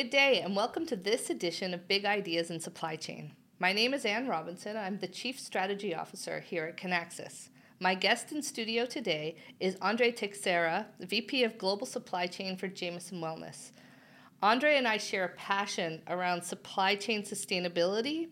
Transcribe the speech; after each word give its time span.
Good 0.00 0.08
day, 0.08 0.40
and 0.40 0.56
welcome 0.56 0.86
to 0.86 0.96
this 0.96 1.28
edition 1.28 1.74
of 1.74 1.86
Big 1.86 2.06
Ideas 2.06 2.50
in 2.50 2.58
Supply 2.58 2.96
Chain. 2.96 3.32
My 3.58 3.74
name 3.74 3.92
is 3.92 4.06
Anne 4.06 4.28
Robinson. 4.28 4.74
I'm 4.74 4.96
the 4.98 5.06
Chief 5.06 5.38
Strategy 5.38 5.94
Officer 5.94 6.40
here 6.40 6.64
at 6.64 6.78
Kinaxis. 6.78 7.50
My 7.80 7.94
guest 7.94 8.32
in 8.32 8.40
studio 8.40 8.86
today 8.86 9.36
is 9.60 9.76
Andre 9.82 10.10
Teixeira, 10.10 10.86
VP 11.00 11.44
of 11.44 11.58
Global 11.58 11.86
Supply 11.86 12.26
Chain 12.26 12.56
for 12.56 12.66
Jamieson 12.66 13.20
Wellness. 13.20 13.72
Andre 14.42 14.76
and 14.76 14.88
I 14.88 14.96
share 14.96 15.26
a 15.26 15.36
passion 15.36 16.00
around 16.08 16.44
supply 16.44 16.94
chain 16.94 17.22
sustainability, 17.22 18.28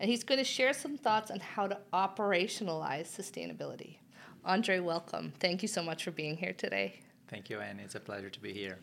and 0.00 0.10
he's 0.10 0.24
going 0.24 0.38
to 0.38 0.44
share 0.44 0.72
some 0.72 0.98
thoughts 0.98 1.30
on 1.30 1.38
how 1.38 1.68
to 1.68 1.78
operationalize 1.92 3.06
sustainability. 3.06 3.98
Andre, 4.44 4.80
welcome. 4.80 5.34
Thank 5.38 5.62
you 5.62 5.68
so 5.68 5.84
much 5.84 6.02
for 6.02 6.10
being 6.10 6.36
here 6.36 6.52
today. 6.52 6.98
Thank 7.32 7.48
you, 7.48 7.60
Anne. 7.60 7.80
It's 7.80 7.94
a 7.94 8.00
pleasure 8.00 8.28
to 8.28 8.40
be 8.40 8.52
here. 8.52 8.78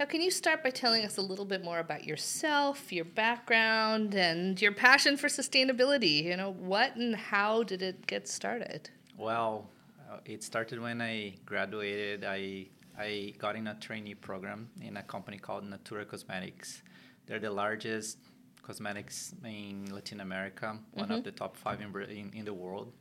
Now, 0.00 0.06
can 0.06 0.20
you 0.20 0.32
start 0.32 0.64
by 0.64 0.70
telling 0.70 1.04
us 1.04 1.16
a 1.16 1.22
little 1.22 1.44
bit 1.44 1.62
more 1.62 1.78
about 1.78 2.02
yourself, 2.02 2.92
your 2.92 3.04
background, 3.04 4.16
and 4.16 4.60
your 4.60 4.72
passion 4.72 5.16
for 5.16 5.28
sustainability? 5.28 6.24
You 6.24 6.36
know, 6.36 6.54
what 6.54 6.96
and 6.96 7.14
how 7.14 7.62
did 7.62 7.82
it 7.82 8.04
get 8.08 8.26
started? 8.26 8.90
Well, 9.16 9.68
uh, 10.10 10.16
it 10.24 10.42
started 10.42 10.80
when 10.80 11.00
I 11.00 11.34
graduated. 11.46 12.24
I 12.24 12.66
I 12.98 13.32
got 13.38 13.54
in 13.54 13.68
a 13.68 13.76
trainee 13.76 14.16
program 14.16 14.70
in 14.80 14.96
a 14.96 15.02
company 15.04 15.38
called 15.38 15.62
Natura 15.62 16.04
Cosmetics. 16.04 16.82
They're 17.26 17.38
the 17.38 17.52
largest 17.52 18.18
cosmetics 18.66 19.34
in 19.44 19.86
Latin 19.92 20.20
America, 20.20 20.78
one 20.92 21.06
mm-hmm. 21.06 21.14
of 21.14 21.24
the 21.24 21.30
top 21.30 21.56
five 21.56 21.80
in, 21.80 21.94
in, 22.10 22.30
in, 22.34 22.44
the 22.44 22.54
world. 22.54 22.92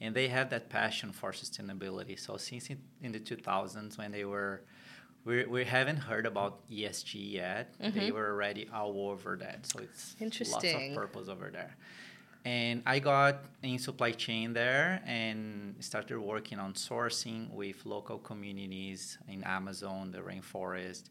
And 0.00 0.14
they 0.14 0.28
have 0.28 0.50
that 0.50 0.68
passion 0.68 1.12
for 1.12 1.32
sustainability. 1.32 2.18
So 2.18 2.36
since 2.36 2.68
in, 2.68 2.78
in 3.02 3.12
the 3.12 3.20
2000s, 3.20 3.96
when 3.98 4.10
they 4.12 4.24
were, 4.24 4.62
we, 5.24 5.44
we 5.44 5.64
haven't 5.64 5.98
heard 5.98 6.26
about 6.26 6.68
ESG 6.70 7.32
yet, 7.32 7.78
mm-hmm. 7.80 7.98
they 7.98 8.10
were 8.10 8.30
already 8.32 8.68
all 8.72 9.10
over 9.10 9.36
that. 9.36 9.66
So 9.66 9.80
it's 9.80 10.16
lots 10.52 10.64
of 10.64 10.94
purpose 10.94 11.28
over 11.28 11.50
there. 11.50 11.76
And 12.44 12.82
I 12.86 13.00
got 13.00 13.46
in 13.64 13.78
supply 13.80 14.12
chain 14.12 14.52
there 14.52 15.02
and 15.04 15.74
started 15.80 16.20
working 16.20 16.60
on 16.60 16.74
sourcing 16.74 17.50
with 17.50 17.84
local 17.84 18.18
communities 18.18 19.18
in 19.28 19.42
Amazon, 19.42 20.12
the 20.12 20.18
rainforest, 20.18 21.04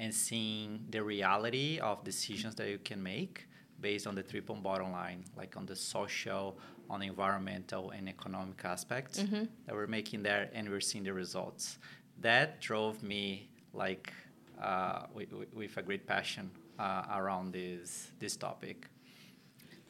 and 0.00 0.12
seeing 0.12 0.86
the 0.90 1.02
reality 1.04 1.78
of 1.78 2.02
decisions 2.02 2.54
that 2.56 2.68
you 2.70 2.78
can 2.78 3.00
make 3.00 3.46
based 3.80 4.06
on 4.06 4.14
the 4.14 4.22
triple 4.22 4.56
bottom 4.56 4.92
line, 4.92 5.22
like 5.36 5.56
on 5.56 5.66
the 5.66 5.76
social, 5.76 6.58
on 6.88 7.00
the 7.00 7.06
environmental, 7.06 7.90
and 7.90 8.08
economic 8.08 8.64
aspects 8.64 9.20
mm-hmm. 9.20 9.44
that 9.66 9.74
we're 9.74 9.86
making 9.86 10.22
there, 10.22 10.48
and 10.54 10.68
we're 10.68 10.80
seeing 10.80 11.04
the 11.04 11.12
results. 11.12 11.78
That 12.20 12.60
drove 12.60 13.02
me 13.02 13.50
like 13.74 14.12
uh, 14.60 15.02
with, 15.14 15.28
with, 15.54 15.76
a 15.76 15.82
great 15.82 16.06
passion 16.06 16.50
uh, 16.78 17.04
around 17.14 17.52
this 17.52 18.10
this 18.18 18.36
topic. 18.36 18.86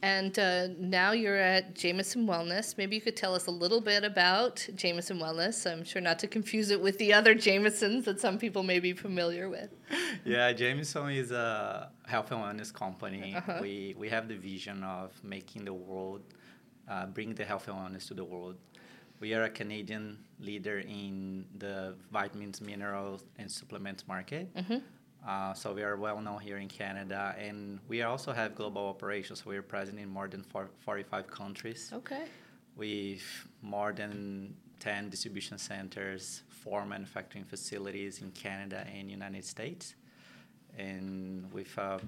And 0.03 0.39
uh, 0.39 0.69
now 0.79 1.13
you're 1.13 1.37
at 1.37 1.75
Jamieson 1.75 2.27
Wellness. 2.27 2.79
Maybe 2.79 2.97
you 2.97 3.03
could 3.03 3.17
tell 3.17 3.35
us 3.35 3.47
a 3.47 3.51
little 3.51 3.81
bit 3.81 4.03
about 4.03 4.67
Jamieson 4.75 5.19
Wellness. 5.19 5.71
I'm 5.71 5.85
sure 5.85 6.01
not 6.01 6.19
to 6.21 6.27
confuse 6.27 6.71
it 6.71 6.81
with 6.81 6.97
the 6.99 7.13
other 7.13 7.35
Jamiesons 7.35 8.05
that 8.05 8.19
some 8.19 8.39
people 8.39 8.63
may 8.63 8.81
be 8.81 8.93
familiar 8.93 9.49
with. 9.49 9.71
Yeah, 10.25 10.53
Jamieson 10.53 11.11
is 11.11 11.33
a 11.33 11.91
health 12.07 12.31
and 12.31 12.41
wellness 12.41 12.73
company. 12.73 13.35
Uh-huh. 13.37 13.59
We, 13.61 13.95
we 13.99 14.09
have 14.09 14.29
the 14.29 14.37
vision 14.37 14.83
of 14.85 15.13
making 15.23 15.65
the 15.67 15.75
world, 15.75 16.23
uh, 16.89 17.07
bring 17.07 17.35
the 17.35 17.45
health 17.45 17.69
and 17.69 17.77
wellness 17.77 18.09
to 18.09 18.15
the 18.15 18.25
world. 18.25 18.57
We 19.21 19.35
are 19.35 19.43
a 19.43 19.51
Canadian 19.51 20.19
leader 20.39 20.79
in 20.79 21.45
the 21.59 21.95
vitamins, 22.11 22.63
minerals, 22.63 23.27
and 23.39 23.51
supplements 23.51 24.09
market. 24.09 24.55
Mm-hmm. 24.55 24.79
Uh, 25.27 25.53
so 25.53 25.73
we 25.73 25.83
are 25.83 25.97
well 25.97 26.21
known 26.21 26.41
here 26.41 26.57
in 26.59 26.69
Canada, 26.69 27.35
and 27.39 27.79
we 27.89 28.03
also 28.03 28.33
have 28.33 28.55
global 28.55 28.89
operations. 28.89 29.45
We're 29.45 29.63
present 29.63 29.99
in 29.99 30.09
more 30.09 30.29
than 30.29 30.43
45 30.43 31.27
countries. 31.27 31.91
Okay. 31.93 32.25
With 32.77 33.23
more 33.63 33.93
than 33.93 34.55
10 34.79 35.11
distribution 35.11 35.59
centers, 35.59 36.43
four 36.49 36.87
manufacturing 36.87 37.45
facilities 37.45 38.23
in 38.23 38.31
Canada 38.31 38.87
and 38.95 39.11
United 39.11 39.45
States, 39.45 39.95
and 40.79 41.53
with 41.53 41.77
a, 41.77 42.01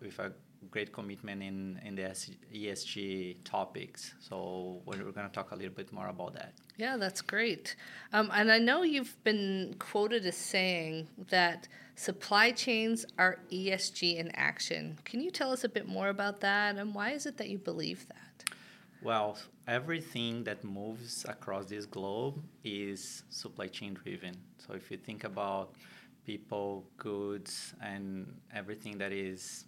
with 0.00 0.18
a 0.18 0.32
great 0.70 0.92
commitment 0.92 1.42
in, 1.42 1.80
in 1.84 1.94
the 1.94 2.02
ESG 2.54 3.44
topics. 3.44 4.14
So 4.20 4.82
we're 4.84 4.96
going 4.96 5.28
to 5.28 5.32
talk 5.32 5.52
a 5.52 5.56
little 5.56 5.74
bit 5.74 5.92
more 5.92 6.08
about 6.08 6.34
that. 6.34 6.52
Yeah, 6.76 6.96
that's 6.96 7.22
great. 7.22 7.76
Um, 8.12 8.30
and 8.32 8.50
I 8.50 8.58
know 8.58 8.82
you've 8.82 9.16
been 9.24 9.76
quoted 9.78 10.26
as 10.26 10.36
saying 10.36 11.08
that 11.28 11.68
supply 11.94 12.50
chains 12.50 13.06
are 13.18 13.38
ESG 13.50 14.16
in 14.16 14.30
action. 14.34 14.98
Can 15.04 15.20
you 15.20 15.30
tell 15.30 15.52
us 15.52 15.64
a 15.64 15.68
bit 15.68 15.86
more 15.86 16.08
about 16.08 16.40
that 16.40 16.76
and 16.76 16.94
why 16.94 17.10
is 17.10 17.26
it 17.26 17.36
that 17.38 17.48
you 17.48 17.58
believe 17.58 18.06
that? 18.08 18.44
Well, 19.02 19.38
everything 19.68 20.44
that 20.44 20.64
moves 20.64 21.24
across 21.28 21.66
this 21.66 21.86
globe 21.86 22.42
is 22.64 23.22
supply 23.30 23.68
chain 23.68 23.94
driven. 23.94 24.36
So 24.58 24.74
if 24.74 24.90
you 24.90 24.96
think 24.96 25.24
about 25.24 25.74
people, 26.26 26.84
goods, 26.96 27.72
and 27.80 28.34
everything 28.52 28.98
that 28.98 29.12
is 29.12 29.65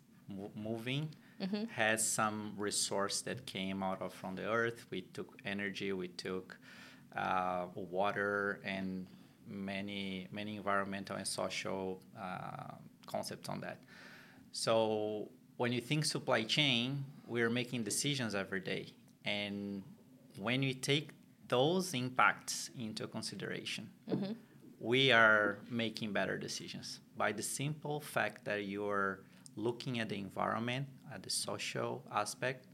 moving 0.55 1.09
mm-hmm. 1.41 1.65
has 1.65 2.07
some 2.07 2.53
resource 2.57 3.21
that 3.23 3.47
came 3.47 3.83
out 3.83 4.01
of 4.03 4.13
from 4.13 4.35
the 4.35 4.49
earth. 4.49 4.87
We 4.91 5.03
took 5.03 5.39
energy, 5.45 5.93
we 5.93 6.09
took 6.09 6.59
uh, 7.17 7.67
water, 7.75 8.61
and 8.65 9.07
many 9.49 10.29
many 10.31 10.57
environmental 10.57 11.17
and 11.17 11.27
social 11.27 12.01
uh, 12.19 12.75
concepts 13.07 13.49
on 13.49 13.61
that. 13.61 13.79
So 14.53 15.29
when 15.57 15.73
you 15.73 15.81
think 15.81 16.05
supply 16.05 16.43
chain, 16.45 17.05
we're 17.27 17.51
making 17.51 17.85
decisions 17.85 18.35
every 18.35 18.61
day, 18.61 18.93
and 19.25 19.83
when 20.39 20.61
we 20.61 20.75
take 20.75 21.11
those 21.49 21.95
impacts 21.95 22.71
into 22.79 23.07
consideration. 23.07 23.89
Mm-hmm. 24.11 24.33
We 24.81 25.11
are 25.11 25.59
making 25.69 26.13
better 26.13 26.39
decisions 26.39 27.01
by 27.17 27.33
the 27.33 27.43
simple 27.43 28.01
fact 28.01 28.45
that 28.45 28.65
you're 28.65 29.21
looking 29.59 29.99
at 30.01 30.09
the 30.09 30.19
environment, 30.19 30.87
at 31.13 31.23
the 31.23 31.31
social 31.31 32.03
aspect, 32.13 32.67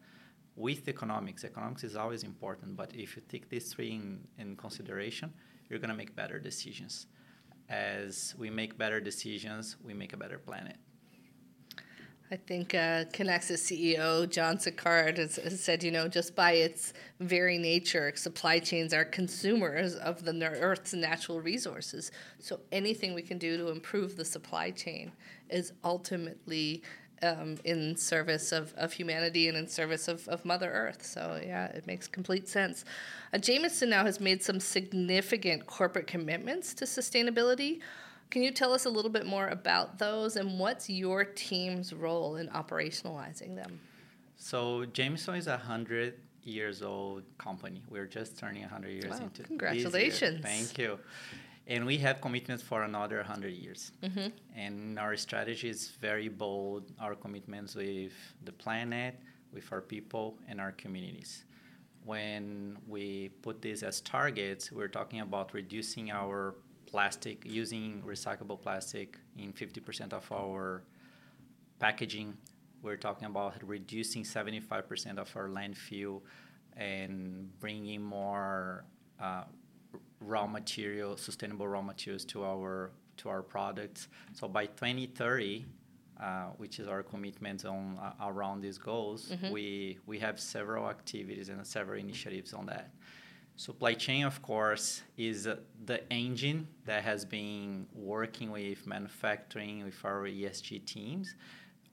with 0.57 0.89
economics. 0.89 1.45
Economics 1.45 1.83
is 1.85 1.97
always 1.97 2.23
important, 2.23 2.77
but 2.77 2.95
if 2.95 3.17
you 3.17 3.23
take 3.29 3.49
these 3.49 3.73
three 3.73 3.93
in, 3.93 4.21
in 4.39 4.57
consideration, 4.57 5.33
you're 5.69 5.79
going 5.79 5.91
to 5.91 5.97
make 5.97 6.15
better 6.15 6.39
decisions. 6.39 7.07
As 7.69 8.35
we 8.39 8.51
make 8.51 8.77
better 8.77 9.01
decisions, 9.01 9.77
we 9.83 9.95
make 9.95 10.13
a 10.13 10.17
better 10.17 10.39
planet. 10.39 10.77
I 12.31 12.37
think 12.37 12.75
uh, 12.75 13.05
CEO 13.05 14.29
John 14.29 14.57
Sicard 14.57 15.19
has, 15.19 15.37
has, 15.37 15.63
said, 15.63 15.83
you 15.83 15.91
know, 15.91 16.09
just 16.09 16.35
by 16.35 16.53
its 16.53 16.95
very 17.21 17.59
nature, 17.59 18.13
supply 18.17 18.59
chains 18.59 18.95
are 18.95 19.05
consumers 19.05 19.95
of 19.95 20.25
the 20.25 20.33
Earth's 20.61 20.95
natural 20.95 21.41
resources. 21.41 22.11
So 22.39 22.61
anything 22.73 23.15
we 23.15 23.23
can 23.23 23.37
do 23.37 23.59
to 23.59 23.69
improve 23.69 24.17
the 24.17 24.25
supply 24.25 24.71
chain 24.71 25.13
is 25.51 25.75
ultimately 25.85 26.83
um, 27.23 27.57
in 27.65 27.97
service 27.97 28.53
of, 28.53 28.73
of 28.75 28.93
humanity 28.93 29.49
and 29.49 29.57
in 29.57 29.69
service 29.69 30.09
of, 30.09 30.27
of 30.29 30.45
Mother 30.45 30.71
Earth. 30.71 31.05
So, 31.05 31.41
yeah, 31.45 31.67
it 31.67 31.87
makes 31.87 32.09
complete 32.09 32.49
sense. 32.49 32.85
Uh, 33.33 33.39
Jamieson 33.39 33.91
now 33.91 34.05
has 34.05 34.19
made 34.19 34.43
some 34.43 34.61
significant 34.61 35.67
corporate 35.67 36.07
commitments 36.07 36.73
to 36.75 36.87
sustainability. 36.87 37.81
Can 38.35 38.43
you 38.43 38.51
tell 38.51 38.73
us 38.73 38.85
a 38.85 38.91
little 38.91 39.13
bit 39.13 39.27
more 39.27 39.47
about 39.47 39.97
those 39.97 40.35
and 40.35 40.59
what's 40.59 40.91
your 40.91 41.25
team's 41.25 41.93
role 41.93 42.35
in 42.35 42.49
operationalizing 42.49 43.55
them? 43.55 43.79
So, 44.35 44.87
Jamieson 44.87 45.37
is 45.37 45.47
a 45.47 45.51
100 45.51 46.15
years 46.43 46.83
old 46.83 47.23
company. 47.39 47.85
We're 47.89 48.07
just 48.07 48.37
turning 48.37 48.63
100 48.63 48.89
years 48.89 49.05
wow, 49.05 49.19
into 49.19 49.45
Congratulations. 49.45 50.43
Thank 50.43 50.79
you 50.79 50.99
and 51.69 51.87
we 51.87 51.97
have 51.99 52.21
commitments 52.21 52.63
for 52.63 52.83
another 52.83 53.19
100 53.19 53.51
years 53.51 53.93
mm-hmm. 54.03 54.27
and 54.55 54.99
our 54.99 55.17
strategy 55.17 55.69
is 55.69 55.93
very 55.99 56.29
bold 56.29 56.93
our 57.01 57.15
commitments 57.15 57.75
with 57.75 58.13
the 58.45 58.53
planet 58.53 59.19
with 59.51 59.73
our 59.73 59.81
people 59.81 60.37
and 60.47 60.61
our 60.61 60.73
communities 60.73 61.45
when 62.05 62.77
we 62.87 63.31
put 63.41 63.63
this 63.63 63.83
as 63.83 64.03
targets 64.03 64.71
we're 64.71 64.89
talking 64.89 65.21
about 65.21 65.55
reducing 65.55 66.11
our 66.11 66.55
plastic 66.95 67.39
using 67.45 68.01
recyclable 68.07 68.61
plastic 68.67 69.19
in 69.37 69.53
50% 69.53 70.13
of 70.13 70.31
our 70.31 70.85
packaging 71.81 72.37
we're 72.85 72.97
talking 72.97 73.27
about 73.27 73.55
reducing 73.67 74.23
75% 74.23 75.19
of 75.19 75.35
our 75.37 75.49
landfill 75.49 76.21
and 76.77 77.49
bringing 77.59 78.03
more 78.03 78.85
uh, 79.21 79.45
raw 80.21 80.47
material, 80.47 81.17
sustainable 81.17 81.67
raw 81.67 81.83
materials 81.83 82.25
to 82.27 82.45
our 82.45 82.93
to 83.17 83.29
our 83.29 83.43
products. 83.43 84.09
So 84.33 84.49
by 84.49 84.67
2030, 84.67 85.65
uh, 86.21 86.47
which 86.59 86.79
is 86.79 86.87
our 86.89 87.03
commitment 87.03 87.65
on 87.65 87.99
uh, 87.99 88.29
around 88.29 88.61
these 88.61 88.79
goals, 88.79 89.31
mm-hmm. 89.31 89.51
we 89.51 89.99
we 90.07 90.19
have 90.19 90.39
several 90.39 90.89
activities 90.89 91.49
and 91.49 91.67
several 91.67 91.99
initiatives 91.99 92.53
on 92.53 92.67
that. 92.67 92.91
Supply 93.57 93.95
chain, 93.95 94.25
of 94.25 94.43
course, 94.43 95.03
is 95.17 95.47
uh, 95.47 95.57
the 95.85 96.11
engine 96.13 96.67
that 96.87 97.05
has 97.05 97.25
been 97.25 97.87
working 97.95 98.51
with 98.51 98.85
manufacturing, 98.85 99.85
with 99.85 100.05
our 100.05 100.23
ESG 100.23 100.85
teams, 100.85 101.37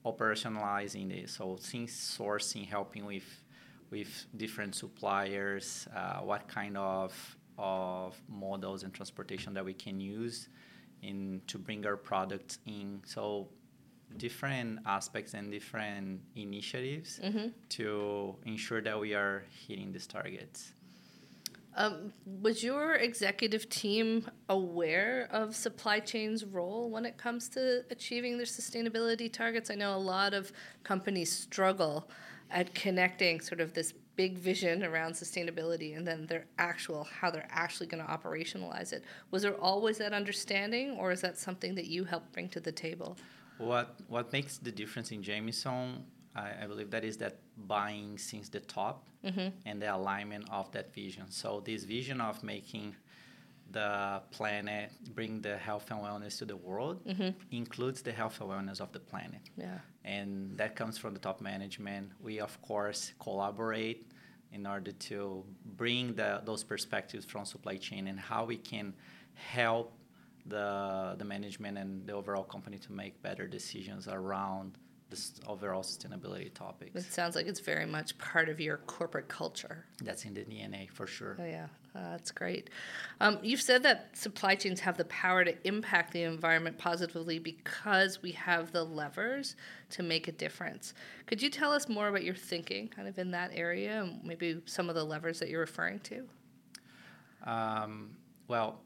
operationalizing 0.04 1.08
this. 1.08 1.32
So 1.32 1.56
since 1.60 1.92
sourcing, 1.92 2.66
helping 2.66 3.04
with 3.06 3.44
with 3.90 4.26
different 4.36 4.74
suppliers, 4.74 5.86
uh, 5.94 6.20
what 6.20 6.48
kind 6.48 6.76
of 6.76 7.36
of 7.58 8.20
models 8.28 8.82
and 8.82 8.92
transportation 8.92 9.54
that 9.54 9.64
we 9.64 9.74
can 9.74 10.00
use 10.00 10.48
in 11.02 11.42
to 11.46 11.58
bring 11.58 11.86
our 11.86 11.96
products 11.96 12.58
in. 12.66 13.02
So 13.04 13.48
different 14.16 14.80
aspects 14.84 15.34
and 15.34 15.50
different 15.50 16.20
initiatives 16.34 17.20
mm-hmm. 17.22 17.48
to 17.70 18.36
ensure 18.44 18.80
that 18.82 18.98
we 18.98 19.14
are 19.14 19.44
hitting 19.66 19.92
these 19.92 20.06
targets. 20.06 20.72
Um, 21.74 22.12
was 22.26 22.62
your 22.62 22.94
executive 22.94 23.68
team 23.68 24.30
aware 24.48 25.28
of 25.30 25.56
supply 25.56 26.00
chain's 26.00 26.44
role 26.44 26.90
when 26.90 27.06
it 27.06 27.16
comes 27.16 27.48
to 27.50 27.84
achieving 27.90 28.36
their 28.36 28.46
sustainability 28.46 29.32
targets? 29.32 29.70
I 29.70 29.74
know 29.74 29.96
a 29.96 29.98
lot 29.98 30.34
of 30.34 30.52
companies 30.84 31.32
struggle 31.32 32.10
at 32.50 32.74
connecting 32.74 33.40
sort 33.40 33.60
of 33.60 33.72
this 33.72 33.94
big 34.14 34.36
vision 34.36 34.84
around 34.84 35.12
sustainability 35.12 35.96
and 35.96 36.06
then 36.06 36.26
their 36.26 36.44
actual 36.58 37.04
how 37.04 37.30
they're 37.30 37.48
actually 37.50 37.86
going 37.86 38.04
to 38.04 38.10
operationalize 38.10 38.92
it. 38.92 39.04
Was 39.30 39.42
there 39.42 39.54
always 39.54 39.96
that 39.98 40.12
understanding, 40.12 40.90
or 40.98 41.10
is 41.12 41.22
that 41.22 41.38
something 41.38 41.74
that 41.76 41.86
you 41.86 42.04
helped 42.04 42.32
bring 42.32 42.50
to 42.50 42.60
the 42.60 42.72
table? 42.72 43.16
What 43.56 43.96
what 44.08 44.32
makes 44.32 44.58
the 44.58 44.72
difference 44.72 45.10
in 45.10 45.22
Jamieson, 45.22 46.04
I, 46.34 46.52
I 46.62 46.66
believe 46.66 46.90
that 46.90 47.04
is 47.04 47.16
that 47.18 47.38
buying 47.56 48.18
since 48.18 48.48
the 48.48 48.60
top 48.60 49.06
mm-hmm. 49.24 49.48
and 49.66 49.82
the 49.82 49.94
alignment 49.94 50.48
of 50.50 50.70
that 50.72 50.94
vision. 50.94 51.24
So 51.30 51.62
this 51.64 51.84
vision 51.84 52.20
of 52.20 52.42
making 52.42 52.96
the 53.70 54.22
planet, 54.30 54.92
bring 55.14 55.40
the 55.40 55.56
health 55.56 55.90
and 55.90 56.00
wellness 56.00 56.38
to 56.38 56.44
the 56.44 56.56
world, 56.56 57.04
mm-hmm. 57.06 57.30
includes 57.50 58.02
the 58.02 58.12
health 58.12 58.40
and 58.40 58.50
wellness 58.50 58.80
of 58.80 58.92
the 58.92 59.00
planet. 59.00 59.40
Yeah. 59.56 59.78
And 60.04 60.56
that 60.58 60.76
comes 60.76 60.98
from 60.98 61.14
the 61.14 61.20
top 61.20 61.40
management. 61.40 62.12
We 62.20 62.40
of 62.40 62.60
course 62.62 63.12
collaborate 63.18 64.10
in 64.52 64.66
order 64.66 64.92
to 64.92 65.44
bring 65.64 66.14
the, 66.14 66.42
those 66.44 66.62
perspectives 66.62 67.24
from 67.24 67.46
supply 67.46 67.76
chain 67.76 68.08
and 68.08 68.20
how 68.20 68.44
we 68.44 68.58
can 68.58 68.92
help 69.34 69.94
the 70.46 71.14
the 71.18 71.24
management 71.24 71.78
and 71.78 72.06
the 72.06 72.12
overall 72.12 72.42
company 72.42 72.76
to 72.76 72.92
make 72.92 73.22
better 73.22 73.46
decisions 73.46 74.08
around 74.08 74.76
this 75.12 75.34
overall 75.46 75.82
sustainability 75.82 76.52
topics. 76.52 76.96
It 76.96 77.12
sounds 77.12 77.36
like 77.36 77.46
it's 77.46 77.60
very 77.60 77.86
much 77.86 78.16
part 78.18 78.48
of 78.48 78.58
your 78.60 78.78
corporate 78.78 79.28
culture. 79.28 79.84
That's 80.00 80.24
in 80.24 80.34
the 80.34 80.40
DNA 80.40 80.90
for 80.90 81.06
sure. 81.06 81.36
Oh 81.38 81.44
yeah, 81.44 81.66
uh, 81.94 82.12
that's 82.12 82.30
great. 82.30 82.70
Um, 83.20 83.38
you've 83.42 83.60
said 83.60 83.82
that 83.82 84.16
supply 84.16 84.54
chains 84.54 84.80
have 84.80 84.96
the 84.96 85.04
power 85.04 85.44
to 85.44 85.54
impact 85.68 86.12
the 86.12 86.22
environment 86.22 86.78
positively 86.78 87.38
because 87.38 88.22
we 88.22 88.32
have 88.32 88.72
the 88.72 88.82
levers 88.82 89.54
to 89.90 90.02
make 90.02 90.28
a 90.28 90.32
difference. 90.32 90.94
Could 91.26 91.42
you 91.42 91.50
tell 91.50 91.72
us 91.72 91.88
more 91.88 92.08
about 92.08 92.24
your 92.24 92.34
thinking, 92.34 92.88
kind 92.88 93.06
of 93.06 93.18
in 93.18 93.30
that 93.32 93.50
area, 93.52 94.02
and 94.02 94.24
maybe 94.24 94.62
some 94.64 94.88
of 94.88 94.94
the 94.94 95.04
levers 95.04 95.38
that 95.40 95.50
you're 95.50 95.60
referring 95.60 96.00
to? 96.00 96.26
Um, 97.44 98.16
well, 98.48 98.80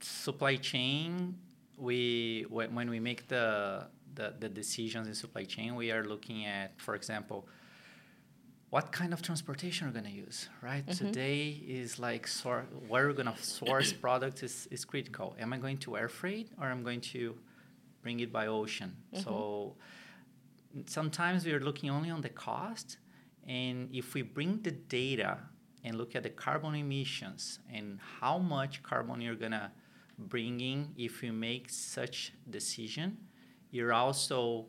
supply 0.00 0.56
chain, 0.56 1.36
we 1.76 2.46
when 2.48 2.88
we 2.88 3.00
make 3.00 3.26
the, 3.26 3.88
the, 4.14 4.34
the 4.38 4.48
decisions 4.48 5.08
in 5.08 5.14
supply 5.14 5.44
chain, 5.44 5.74
we 5.74 5.90
are 5.90 6.04
looking 6.04 6.44
at, 6.46 6.80
for 6.80 6.94
example, 6.94 7.46
what 8.70 8.90
kind 8.90 9.12
of 9.12 9.20
transportation 9.20 9.86
we're 9.86 9.92
going 9.92 10.06
to 10.06 10.10
use, 10.10 10.48
right? 10.62 10.86
Mm-hmm. 10.86 11.06
Today 11.06 11.60
is 11.66 11.98
like 11.98 12.26
sor- 12.26 12.66
where 12.88 13.06
we're 13.06 13.12
going 13.12 13.32
to 13.32 13.42
source 13.42 13.92
products 14.04 14.42
is, 14.42 14.68
is 14.70 14.84
critical. 14.84 15.36
Am 15.38 15.52
I 15.52 15.58
going 15.58 15.78
to 15.78 15.96
air 15.96 16.08
freight 16.08 16.50
or 16.58 16.66
am 16.66 16.80
I 16.80 16.82
going 16.82 17.00
to 17.12 17.36
bring 18.02 18.20
it 18.20 18.32
by 18.32 18.46
ocean? 18.46 18.96
Mm-hmm. 19.14 19.24
So 19.24 19.76
sometimes 20.86 21.44
we 21.44 21.52
are 21.52 21.60
looking 21.60 21.90
only 21.90 22.10
on 22.10 22.22
the 22.22 22.30
cost, 22.30 22.96
and 23.46 23.88
if 23.92 24.14
we 24.14 24.22
bring 24.22 24.62
the 24.62 24.70
data 24.70 25.38
and 25.84 25.96
look 25.96 26.14
at 26.16 26.22
the 26.22 26.30
carbon 26.30 26.74
emissions 26.74 27.58
and 27.70 27.98
how 28.20 28.38
much 28.38 28.82
carbon 28.82 29.20
you're 29.20 29.34
going 29.34 29.52
to 29.52 29.70
bringing 30.18 30.94
if 30.96 31.22
you 31.22 31.32
make 31.32 31.68
such 31.68 32.32
decision 32.48 33.18
you're 33.72 33.92
also 33.92 34.66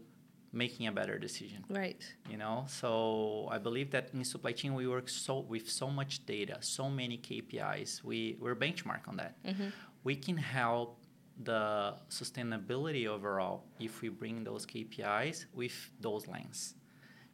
making 0.52 0.88
a 0.88 0.92
better 0.92 1.18
decision 1.20 1.64
right 1.70 2.02
you 2.30 2.38
know 2.38 2.66
so 2.68 3.48
i 3.52 3.58
believe 3.58 3.92
that 3.92 4.10
in 4.14 4.24
supply 4.24 4.52
chain 4.52 4.74
we 4.74 4.88
work 4.88 5.08
so 5.10 5.40
with 5.40 5.70
so 5.70 5.88
much 5.90 6.26
data 6.26 6.58
so 6.62 6.90
many 6.90 7.18
kpis 7.18 8.04
we 8.04 8.38
we're 8.40 8.56
benchmark 8.56 9.08
on 9.08 9.16
that 9.18 9.36
mm-hmm. 9.44 9.70
we 10.04 10.16
can 10.16 10.38
help 10.38 11.00
the 11.44 11.96
sustainability 12.10 13.08
overall 13.08 13.66
if 13.80 14.02
we 14.02 14.10
bring 14.10 14.44
those 14.44 14.66
kpis 14.66 15.46
with 15.54 15.92
those 16.00 16.28
lens 16.28 16.76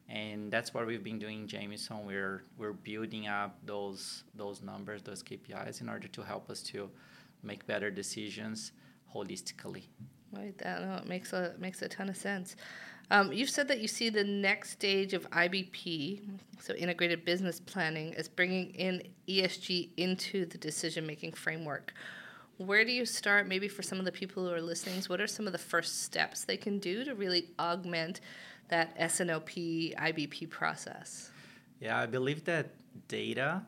and 0.09 0.51
that's 0.51 0.73
what 0.73 0.87
we've 0.87 1.03
been 1.03 1.19
doing 1.19 1.41
in 1.41 1.47
Jamieson. 1.47 2.03
We're 2.03 2.43
we're 2.57 2.73
building 2.73 3.27
up 3.27 3.59
those 3.63 4.23
those 4.33 4.61
numbers, 4.63 5.03
those 5.03 5.21
KPIs, 5.21 5.81
in 5.81 5.87
order 5.87 6.07
to 6.07 6.21
help 6.23 6.49
us 6.49 6.63
to 6.63 6.89
make 7.43 7.67
better 7.67 7.91
decisions 7.91 8.71
holistically. 9.13 9.83
Right, 10.31 10.57
that 10.59 10.81
no, 10.81 10.95
it 10.97 11.07
makes 11.07 11.33
a 11.33 11.55
makes 11.57 11.81
a 11.81 11.87
ton 11.87 12.09
of 12.09 12.17
sense. 12.17 12.55
Um, 13.11 13.33
you've 13.33 13.49
said 13.49 13.67
that 13.69 13.79
you 13.79 13.87
see 13.87 14.09
the 14.09 14.23
next 14.23 14.69
stage 14.69 15.13
of 15.13 15.27
IBP, 15.31 16.21
so 16.59 16.73
integrated 16.75 17.25
business 17.25 17.59
planning, 17.59 18.13
as 18.15 18.27
bringing 18.27 18.69
in 18.75 19.01
ESG 19.27 19.89
into 19.97 20.45
the 20.45 20.59
decision 20.59 21.07
making 21.07 21.31
framework. 21.31 21.93
Where 22.57 22.85
do 22.85 22.91
you 22.91 23.05
start? 23.05 23.47
Maybe 23.47 23.67
for 23.67 23.81
some 23.81 23.97
of 23.97 24.05
the 24.05 24.11
people 24.11 24.45
who 24.45 24.53
are 24.53 24.61
listening, 24.61 25.01
what 25.07 25.21
are 25.21 25.27
some 25.27 25.47
of 25.47 25.53
the 25.53 25.59
first 25.59 26.03
steps 26.03 26.43
they 26.43 26.57
can 26.57 26.77
do 26.77 27.03
to 27.05 27.15
really 27.15 27.47
augment 27.57 28.21
that 28.67 28.93
S&OP 28.97 29.49
IBP 29.49 30.49
process? 30.49 31.31
Yeah, 31.79 31.97
I 31.97 32.05
believe 32.05 32.43
that 32.45 32.75
data 33.07 33.63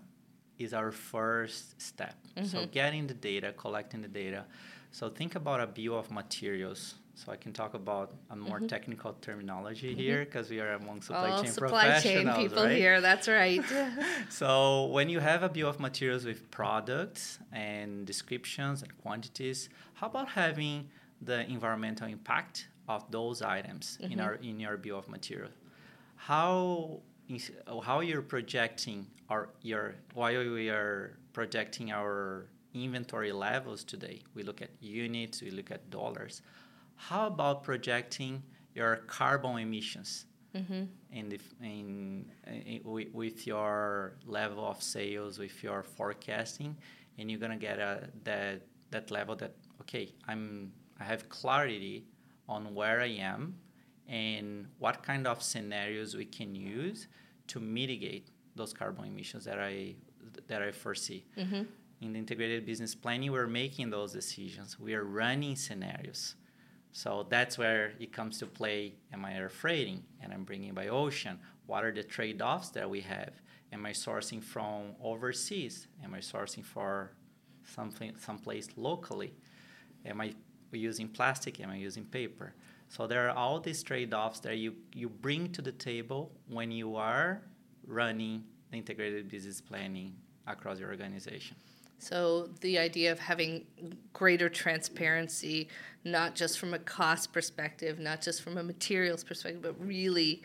is 0.60 0.74
our 0.74 0.92
first 0.92 1.82
step. 1.82 2.16
Mm-hmm. 2.36 2.46
So 2.48 2.66
getting 2.68 3.08
the 3.08 3.14
data, 3.14 3.54
collecting 3.54 4.02
the 4.02 4.08
data. 4.08 4.46
So 4.92 5.10
think 5.10 5.36
about 5.36 5.62
a 5.62 5.68
bill 5.68 5.98
of 5.98 6.12
materials. 6.12 6.96
So 7.16 7.32
I 7.32 7.36
can 7.36 7.54
talk 7.54 7.74
about 7.74 8.14
a 8.30 8.36
more 8.36 8.58
mm-hmm. 8.58 8.68
technical 8.68 9.14
terminology 9.22 9.92
mm-hmm. 9.92 10.00
here 10.00 10.26
because 10.26 10.50
we 10.50 10.60
are 10.60 10.74
among 10.74 11.02
supply 11.02 11.32
oh, 11.32 11.42
chain 11.42 11.52
supply 11.52 11.86
professionals, 11.86 12.36
chain 12.36 12.48
people 12.48 12.64
right? 12.64 12.78
here. 12.78 13.02
That's 13.02 13.28
right. 13.28 13.64
so 14.30 14.86
when 14.88 15.10
you 15.10 15.20
have 15.20 15.44
a 15.44 15.50
bill 15.50 15.70
of 15.70 15.80
materials 15.80 16.26
with 16.26 16.50
products 16.52 17.40
and 17.52 18.06
descriptions 18.06 18.82
and 18.82 18.98
quantities, 19.02 19.70
how 19.94 20.08
about 20.08 20.30
having 20.30 20.90
the 21.22 21.48
environmental 21.50 22.08
impact 22.08 22.68
of 22.88 23.10
those 23.12 23.42
items 23.42 23.98
in 24.02 24.12
mm-hmm. 24.12 24.22
our 24.22 24.34
in 24.36 24.60
your 24.60 24.78
bill 24.78 24.98
of 24.98 25.08
material? 25.08 25.50
How 26.16 27.02
how 27.84 28.00
you're 28.00 28.22
projecting 28.22 29.08
our 29.30 29.50
your 29.62 29.96
why 30.14 30.38
we 30.38 30.70
are 30.70 31.18
projecting 31.34 31.92
our 31.92 32.48
inventory 32.74 33.32
levels 33.32 33.84
today. 33.84 34.22
We 34.34 34.44
look 34.44 34.62
at 34.62 34.70
units, 34.80 35.42
we 35.42 35.52
look 35.52 35.72
at 35.72 35.90
dollars. 35.90 36.42
How 36.96 37.28
about 37.28 37.64
projecting 37.64 38.44
your 38.74 38.98
carbon 39.08 39.58
emissions 39.58 40.26
mm-hmm. 40.56 40.84
in, 41.12 41.40
in, 41.62 42.26
in, 42.46 42.82
with 43.14 43.48
your 43.48 44.14
level 44.26 44.66
of 44.66 44.82
sales, 44.82 45.40
with 45.40 45.64
your 45.64 45.84
forecasting, 45.84 46.78
and 47.18 47.30
you're 47.30 47.40
gonna 47.40 47.58
get 47.58 47.80
a, 47.80 48.10
that 48.24 48.62
that 48.92 49.12
level 49.12 49.36
that 49.38 49.56
okay, 49.82 50.14
I'm 50.28 50.72
I 51.00 51.04
have 51.06 51.30
clarity 51.30 52.06
on 52.48 52.74
where 52.76 53.02
I 53.02 53.18
am 53.20 53.56
and 54.08 54.68
what 54.78 55.04
kind 55.04 55.26
of 55.26 55.42
scenarios 55.42 56.16
we 56.16 56.26
can 56.26 56.54
use 56.54 57.08
to 57.48 57.60
mitigate 57.60 58.28
those 58.56 58.74
carbon 58.74 59.06
emissions 59.06 59.46
that 59.46 59.60
I 59.60 59.96
that 60.48 60.62
I 60.62 60.72
foresee. 60.72 61.26
Mm-hmm. 61.38 61.64
In 62.02 62.14
the 62.14 62.20
integrated 62.20 62.66
business 62.66 62.96
planning, 62.96 63.32
we're 63.32 63.46
making 63.46 63.92
those 63.92 64.12
decisions. 64.12 64.80
We 64.80 64.96
are 64.96 65.04
running 65.04 65.56
scenarios. 65.56 66.34
So 66.92 67.28
that's 67.30 67.60
where 67.60 67.94
it 68.00 68.12
comes 68.12 68.40
to 68.40 68.48
play. 68.48 68.96
Am 69.14 69.24
I 69.24 69.36
air 69.36 69.50
freighting 69.50 70.04
and 70.20 70.34
I'm 70.34 70.44
bringing 70.44 70.74
by 70.74 70.88
ocean? 70.88 71.40
What 71.68 71.86
are 71.86 71.92
the 71.92 72.04
trade 72.04 72.42
offs 72.42 72.70
that 72.72 72.90
we 72.90 73.02
have? 73.02 73.34
Am 73.72 73.86
I 73.86 73.92
sourcing 73.92 74.44
from 74.44 74.96
overseas? 75.02 75.88
Am 76.04 76.16
I 76.16 76.20
sourcing 76.20 76.66
for 76.66 77.12
something 77.64 78.14
someplace 78.18 78.68
locally? 78.76 79.36
Am 80.04 80.20
I 80.20 80.34
using 80.72 81.08
plastic? 81.08 81.62
Am 81.62 81.70
I 81.70 81.76
using 81.76 82.06
paper? 82.06 82.56
So 82.90 83.06
there 83.06 83.30
are 83.30 83.36
all 83.38 83.60
these 83.60 83.84
trade-offs 83.84 84.40
that 84.42 84.58
you, 84.58 84.74
you 84.94 85.08
bring 85.08 85.52
to 85.54 85.62
the 85.62 85.72
table 85.72 86.32
when 86.50 86.72
you 86.72 86.96
are 86.96 87.44
running 87.86 88.44
the 88.72 88.78
integrated 88.78 89.30
business 89.30 89.62
planning 89.62 90.16
across 90.48 90.80
your 90.80 90.90
organization. 90.90 91.56
So 92.02 92.50
the 92.62 92.80
idea 92.80 93.12
of 93.12 93.20
having 93.20 93.64
greater 94.12 94.50
transparency, 94.50 95.68
not 96.04 96.34
just 96.34 96.58
from 96.58 96.74
a 96.74 96.80
cost 96.80 97.32
perspective, 97.32 98.00
not 98.00 98.24
just 98.24 98.42
from 98.42 98.58
a 98.58 98.64
materials 98.64 99.24
perspective, 99.24 99.62
but 99.62 99.80
really 99.80 100.42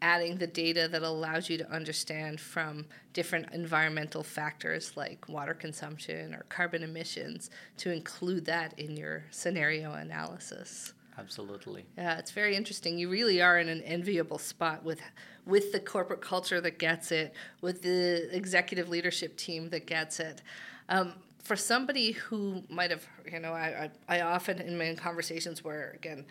adding 0.00 0.38
the 0.38 0.46
data 0.46 0.88
that 0.88 1.02
allows 1.02 1.50
you 1.50 1.58
to 1.58 1.70
understand 1.70 2.40
from 2.40 2.86
different 3.12 3.52
environmental 3.52 4.22
factors 4.22 4.96
like 4.96 5.28
water 5.28 5.52
consumption 5.52 6.34
or 6.34 6.46
carbon 6.48 6.82
emissions 6.82 7.50
to 7.76 7.92
include 7.92 8.46
that 8.46 8.78
in 8.78 8.96
your 8.96 9.24
scenario 9.30 9.92
analysis. 9.92 10.94
Absolutely. 11.18 11.84
Yeah, 11.98 12.18
it's 12.18 12.30
very 12.30 12.56
interesting. 12.56 12.98
You 12.98 13.10
really 13.10 13.42
are 13.42 13.58
in 13.58 13.68
an 13.68 13.82
enviable 13.82 14.38
spot 14.38 14.82
with 14.82 15.00
with 15.46 15.72
the 15.72 15.80
corporate 15.80 16.22
culture 16.22 16.62
that 16.62 16.78
gets 16.78 17.12
it, 17.12 17.34
with 17.60 17.82
the 17.82 18.34
executive 18.34 18.88
leadership 18.88 19.36
team 19.36 19.68
that 19.68 19.86
gets 19.86 20.18
it. 20.18 20.40
Um, 20.88 21.14
for 21.42 21.56
somebody 21.56 22.12
who 22.12 22.62
might 22.70 22.90
have, 22.90 23.06
you 23.30 23.38
know, 23.38 23.52
I, 23.52 23.90
I, 24.08 24.16
I 24.16 24.20
often 24.22 24.60
in 24.60 24.78
my 24.78 24.94
conversations 24.94 25.62
where 25.62 25.92
again 25.94 26.24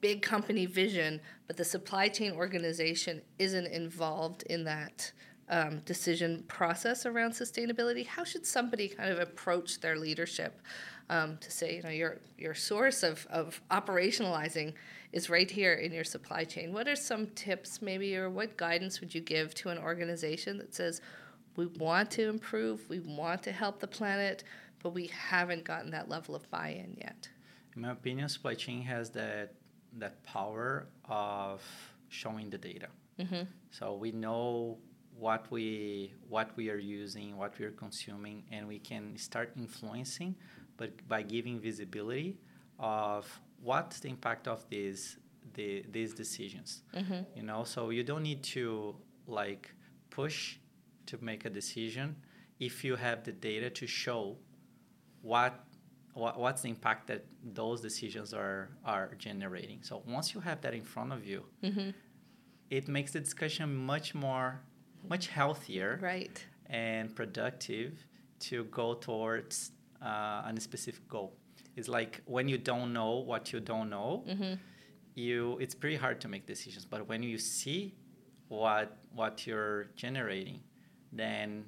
big 0.00 0.22
company 0.22 0.66
vision, 0.66 1.20
but 1.46 1.56
the 1.56 1.64
supply 1.64 2.08
chain 2.08 2.32
organization 2.32 3.22
isn't 3.38 3.66
involved 3.66 4.42
in 4.44 4.64
that 4.64 5.10
um, 5.48 5.80
decision 5.84 6.44
process 6.48 7.06
around 7.06 7.32
sustainability. 7.32 8.06
How 8.06 8.24
should 8.24 8.44
somebody 8.46 8.88
kind 8.88 9.10
of 9.10 9.18
approach 9.18 9.80
their 9.80 9.96
leadership 9.96 10.60
um, 11.08 11.38
to 11.38 11.50
say, 11.50 11.76
you 11.76 11.82
know, 11.82 11.88
your 11.90 12.18
your 12.36 12.54
source 12.54 13.02
of, 13.02 13.26
of 13.30 13.60
operationalizing 13.70 14.74
is 15.12 15.30
right 15.30 15.50
here 15.50 15.74
in 15.74 15.92
your 15.92 16.04
supply 16.04 16.44
chain? 16.44 16.72
What 16.72 16.88
are 16.88 16.96
some 16.96 17.28
tips, 17.28 17.80
maybe, 17.80 18.16
or 18.16 18.28
what 18.28 18.56
guidance 18.56 19.00
would 19.00 19.14
you 19.14 19.20
give 19.20 19.54
to 19.54 19.68
an 19.68 19.78
organization 19.78 20.58
that 20.58 20.74
says, 20.74 21.00
we 21.56 21.66
want 21.66 22.10
to 22.12 22.28
improve, 22.28 22.88
we 22.88 23.00
want 23.00 23.42
to 23.44 23.52
help 23.52 23.80
the 23.80 23.86
planet, 23.86 24.44
but 24.82 24.90
we 24.90 25.06
haven't 25.08 25.64
gotten 25.64 25.90
that 25.90 26.08
level 26.08 26.34
of 26.34 26.48
buy-in 26.50 26.96
yet? 27.00 27.28
In 27.74 27.82
my 27.82 27.92
opinion, 27.92 28.28
supply 28.28 28.54
chain 28.54 28.82
has 28.82 29.10
that 29.10 29.54
that 29.98 30.22
power 30.24 30.88
of 31.08 31.62
showing 32.08 32.50
the 32.50 32.58
data. 32.58 32.88
Mm-hmm. 33.18 33.42
So 33.70 33.94
we 33.94 34.12
know 34.12 34.78
what 35.18 35.50
we 35.50 36.12
what 36.28 36.50
we 36.56 36.70
are 36.70 36.78
using, 36.78 37.36
what 37.36 37.58
we 37.58 37.64
are 37.64 37.70
consuming, 37.70 38.44
and 38.50 38.68
we 38.68 38.78
can 38.78 39.16
start 39.16 39.52
influencing, 39.56 40.34
but 40.76 41.06
by 41.08 41.22
giving 41.22 41.58
visibility 41.60 42.38
of 42.78 43.40
what's 43.62 44.00
the 44.00 44.08
impact 44.08 44.46
of 44.48 44.68
these 44.68 45.18
the, 45.54 45.84
these 45.90 46.12
decisions. 46.12 46.82
Mm-hmm. 46.94 47.22
You 47.34 47.42
know, 47.42 47.64
so 47.64 47.90
you 47.90 48.02
don't 48.02 48.22
need 48.22 48.42
to 48.54 48.94
like 49.26 49.72
push 50.10 50.58
to 51.06 51.18
make 51.22 51.44
a 51.44 51.50
decision 51.50 52.16
if 52.58 52.84
you 52.84 52.96
have 52.96 53.24
the 53.24 53.32
data 53.32 53.70
to 53.70 53.86
show 53.86 54.36
what 55.22 55.64
what, 56.14 56.38
what's 56.38 56.62
the 56.62 56.70
impact 56.70 57.08
that 57.08 57.24
those 57.44 57.80
decisions 57.80 58.32
are 58.32 58.70
are 58.84 59.12
generating. 59.18 59.80
So 59.82 60.02
once 60.06 60.34
you 60.34 60.40
have 60.40 60.60
that 60.62 60.74
in 60.74 60.82
front 60.82 61.12
of 61.12 61.26
you, 61.26 61.44
mm-hmm. 61.62 61.90
it 62.70 62.88
makes 62.88 63.12
the 63.12 63.20
discussion 63.20 63.74
much 63.74 64.14
more 64.14 64.62
much 65.08 65.28
healthier 65.28 65.98
right 66.02 66.44
and 66.68 67.14
productive 67.14 68.04
to 68.38 68.64
go 68.64 68.94
towards 68.94 69.72
uh, 70.02 70.42
a 70.46 70.60
specific 70.60 71.06
goal. 71.08 71.36
It's 71.76 71.88
like 71.88 72.22
when 72.24 72.48
you 72.48 72.58
don't 72.58 72.92
know 72.92 73.16
what 73.16 73.52
you 73.52 73.60
don't 73.60 73.90
know, 73.90 74.24
mm-hmm. 74.26 74.54
you 75.14 75.58
it's 75.60 75.74
pretty 75.74 75.96
hard 75.96 76.20
to 76.22 76.28
make 76.28 76.46
decisions. 76.46 76.86
But 76.86 77.06
when 77.08 77.22
you 77.22 77.38
see 77.38 77.94
what 78.48 78.96
what 79.14 79.46
you're 79.46 79.88
generating, 79.96 80.60
then 81.18 81.64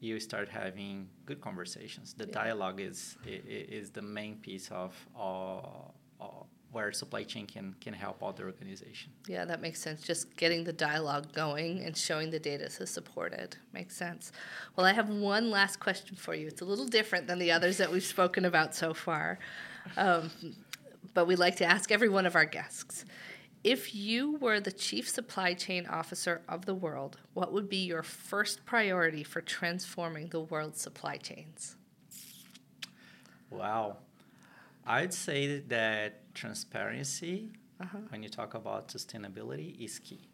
you 0.00 0.18
start 0.18 0.48
having 0.48 1.08
good 1.26 1.40
conversations. 1.40 2.14
The 2.14 2.26
yeah. 2.26 2.32
dialogue 2.32 2.80
is, 2.80 3.16
is 3.26 3.90
the 3.90 4.02
main 4.02 4.36
piece 4.36 4.70
of 4.70 4.94
uh, 5.18 5.58
uh, 6.20 6.26
where 6.72 6.92
supply 6.92 7.24
chain 7.24 7.46
can 7.46 7.74
can 7.80 7.92
help 7.92 8.22
other 8.22 8.46
organizations. 8.46 9.14
Yeah, 9.26 9.44
that 9.44 9.60
makes 9.60 9.80
sense. 9.80 10.02
Just 10.02 10.36
getting 10.36 10.64
the 10.64 10.72
dialogue 10.72 11.32
going 11.32 11.80
and 11.84 11.96
showing 11.96 12.30
the 12.30 12.38
data 12.38 12.68
to 12.68 12.86
support 12.86 13.32
it 13.32 13.58
makes 13.72 13.96
sense. 13.96 14.32
Well, 14.76 14.86
I 14.86 14.92
have 14.92 15.08
one 15.08 15.50
last 15.50 15.80
question 15.80 16.16
for 16.16 16.34
you. 16.34 16.46
It's 16.46 16.60
a 16.60 16.64
little 16.64 16.86
different 16.86 17.26
than 17.26 17.38
the 17.38 17.50
others 17.50 17.76
that 17.78 17.90
we've 17.90 18.04
spoken 18.04 18.44
about 18.44 18.74
so 18.74 18.94
far, 18.94 19.38
um, 19.96 20.30
but 21.12 21.26
we 21.26 21.36
like 21.36 21.56
to 21.56 21.64
ask 21.64 21.90
every 21.90 22.08
one 22.08 22.24
of 22.24 22.36
our 22.36 22.44
guests. 22.44 23.04
If 23.62 23.94
you 23.94 24.36
were 24.36 24.58
the 24.58 24.72
chief 24.72 25.08
supply 25.08 25.52
chain 25.52 25.86
officer 25.86 26.40
of 26.48 26.64
the 26.64 26.74
world, 26.74 27.18
what 27.34 27.52
would 27.52 27.68
be 27.68 27.84
your 27.84 28.02
first 28.02 28.64
priority 28.64 29.22
for 29.22 29.42
transforming 29.42 30.28
the 30.28 30.40
world's 30.40 30.80
supply 30.80 31.18
chains? 31.18 31.76
Wow. 33.50 33.98
I'd 34.86 35.12
say 35.12 35.60
that 35.60 36.34
transparency, 36.34 37.50
uh-huh. 37.78 37.98
when 38.08 38.22
you 38.22 38.30
talk 38.30 38.54
about 38.54 38.88
sustainability, 38.88 39.78
is 39.78 39.98
key. 39.98 40.30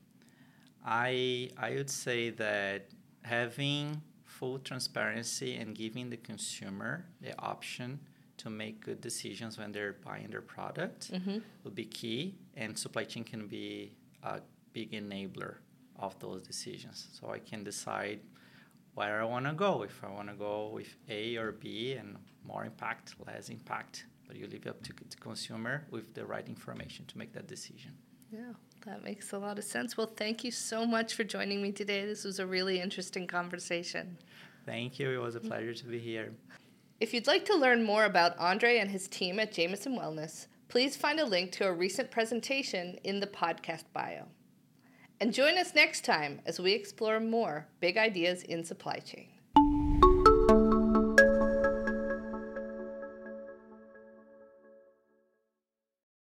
I, 0.84 1.50
I 1.58 1.70
would 1.70 1.90
say 1.90 2.30
that 2.30 2.90
having 3.22 4.02
full 4.22 4.60
transparency 4.60 5.56
and 5.56 5.74
giving 5.74 6.10
the 6.10 6.16
consumer 6.16 7.06
the 7.20 7.36
option 7.40 7.98
to 8.38 8.50
make 8.50 8.84
good 8.84 9.00
decisions 9.00 9.58
when 9.58 9.72
they're 9.72 9.96
buying 10.04 10.28
their 10.28 10.42
product 10.42 11.12
mm-hmm. 11.12 11.38
will 11.64 11.70
be 11.70 11.84
key, 11.84 12.34
and 12.56 12.78
supply 12.78 13.04
chain 13.04 13.24
can 13.24 13.46
be 13.46 13.92
a 14.22 14.40
big 14.72 14.92
enabler 14.92 15.56
of 15.98 16.18
those 16.18 16.42
decisions. 16.42 17.08
So 17.18 17.30
I 17.30 17.38
can 17.38 17.64
decide 17.64 18.20
where 18.94 19.20
I 19.20 19.24
want 19.24 19.46
to 19.46 19.52
go. 19.52 19.82
If 19.82 20.02
I 20.04 20.10
want 20.10 20.28
to 20.28 20.34
go 20.34 20.70
with 20.72 20.94
A 21.08 21.36
or 21.36 21.52
B, 21.52 21.94
and 21.94 22.16
more 22.44 22.64
impact, 22.64 23.14
less 23.26 23.48
impact, 23.48 24.06
but 24.26 24.36
you 24.36 24.46
leave 24.46 24.66
it 24.66 24.68
up 24.68 24.82
to 24.82 24.92
the 24.92 25.16
consumer 25.16 25.86
with 25.90 26.14
the 26.14 26.24
right 26.24 26.46
information 26.48 27.04
to 27.06 27.18
make 27.18 27.32
that 27.32 27.46
decision. 27.46 27.92
Yeah, 28.32 28.52
that 28.84 29.04
makes 29.04 29.32
a 29.32 29.38
lot 29.38 29.58
of 29.58 29.64
sense. 29.64 29.96
Well, 29.96 30.12
thank 30.16 30.44
you 30.44 30.50
so 30.50 30.84
much 30.84 31.14
for 31.14 31.24
joining 31.24 31.62
me 31.62 31.72
today. 31.72 32.04
This 32.04 32.24
was 32.24 32.38
a 32.38 32.46
really 32.46 32.80
interesting 32.80 33.26
conversation. 33.26 34.18
Thank 34.64 34.98
you. 34.98 35.10
It 35.10 35.22
was 35.22 35.36
a 35.36 35.40
pleasure 35.40 35.74
to 35.74 35.84
be 35.84 35.98
here. 35.98 36.32
If 36.98 37.12
you'd 37.12 37.26
like 37.26 37.44
to 37.46 37.54
learn 37.54 37.84
more 37.84 38.06
about 38.06 38.38
Andre 38.38 38.78
and 38.78 38.90
his 38.90 39.06
team 39.06 39.38
at 39.38 39.52
Jamieson 39.52 39.98
Wellness, 39.98 40.46
please 40.68 40.96
find 40.96 41.20
a 41.20 41.26
link 41.26 41.52
to 41.52 41.66
a 41.66 41.72
recent 41.72 42.10
presentation 42.10 42.96
in 43.04 43.20
the 43.20 43.26
podcast 43.26 43.84
bio. 43.92 44.24
And 45.20 45.34
join 45.34 45.58
us 45.58 45.74
next 45.74 46.06
time 46.06 46.40
as 46.46 46.58
we 46.58 46.72
explore 46.72 47.20
more 47.20 47.68
big 47.80 47.98
ideas 47.98 48.42
in 48.42 48.64
supply 48.64 48.96
chain. 48.96 49.28